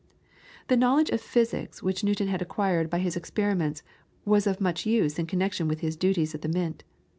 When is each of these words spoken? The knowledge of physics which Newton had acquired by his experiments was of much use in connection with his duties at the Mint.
The 0.67 0.75
knowledge 0.75 1.11
of 1.11 1.21
physics 1.21 1.83
which 1.83 2.03
Newton 2.03 2.27
had 2.27 2.41
acquired 2.41 2.89
by 2.89 2.97
his 2.97 3.15
experiments 3.15 3.83
was 4.25 4.47
of 4.47 4.59
much 4.59 4.83
use 4.83 5.19
in 5.19 5.27
connection 5.27 5.67
with 5.67 5.81
his 5.81 5.95
duties 5.95 6.33
at 6.33 6.41
the 6.41 6.49
Mint. 6.49 6.83